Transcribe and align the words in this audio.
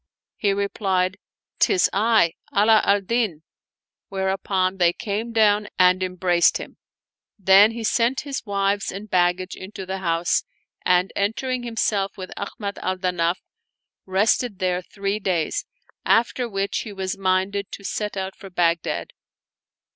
"He 0.35 0.51
replied," 0.51 1.19
'Tis 1.59 1.87
I! 1.93 2.33
Ala 2.57 2.81
al 2.83 3.01
Din!" 3.01 3.43
whereupon 4.09 4.77
they 4.77 4.93
came 4.93 5.31
down 5.31 5.67
and 5.77 6.01
embraced 6.01 6.57
him. 6.57 6.77
Then 7.37 7.69
he 7.73 7.83
sent 7.83 8.21
his 8.21 8.43
wives 8.43 8.91
and 8.91 9.11
baggage 9.11 9.55
into 9.55 9.85
the 9.85 9.99
house, 9.99 10.43
and 10.83 11.13
entering 11.15 11.61
himself 11.61 12.17
with 12.17 12.31
Ahmad 12.35 12.79
al 12.79 12.97
Danaf, 12.97 13.35
rested 14.07 14.57
there 14.57 14.81
three 14.81 15.19
days, 15.19 15.65
after 16.03 16.49
which 16.49 16.79
he 16.79 16.91
was 16.91 17.15
minded 17.15 17.71
to 17.71 17.83
set 17.83 18.17
out 18.17 18.35
for 18.35 18.49
Bagh 18.49 18.81
dad. 18.81 19.11